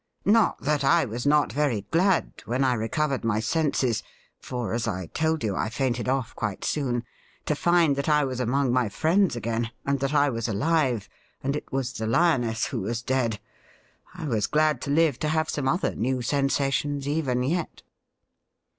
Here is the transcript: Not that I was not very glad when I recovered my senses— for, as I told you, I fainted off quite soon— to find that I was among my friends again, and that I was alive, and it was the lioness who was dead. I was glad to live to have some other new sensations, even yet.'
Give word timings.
Not 0.25 0.59
that 0.61 0.83
I 0.83 1.05
was 1.05 1.27
not 1.27 1.53
very 1.53 1.81
glad 1.91 2.33
when 2.47 2.63
I 2.63 2.73
recovered 2.73 3.23
my 3.23 3.39
senses— 3.39 4.01
for, 4.41 4.73
as 4.73 4.87
I 4.87 5.05
told 5.05 5.43
you, 5.43 5.55
I 5.55 5.69
fainted 5.69 6.09
off 6.09 6.35
quite 6.35 6.65
soon— 6.65 7.03
to 7.45 7.53
find 7.53 7.95
that 7.97 8.09
I 8.09 8.23
was 8.23 8.39
among 8.39 8.73
my 8.73 8.89
friends 8.89 9.35
again, 9.35 9.69
and 9.85 9.99
that 9.99 10.15
I 10.15 10.27
was 10.27 10.47
alive, 10.47 11.07
and 11.43 11.55
it 11.55 11.71
was 11.71 11.93
the 11.93 12.07
lioness 12.07 12.65
who 12.65 12.81
was 12.81 13.03
dead. 13.03 13.39
I 14.15 14.25
was 14.25 14.47
glad 14.47 14.81
to 14.81 14.89
live 14.89 15.19
to 15.19 15.27
have 15.27 15.51
some 15.51 15.67
other 15.67 15.93
new 15.93 16.23
sensations, 16.23 17.07
even 17.07 17.43
yet.' 17.43 17.83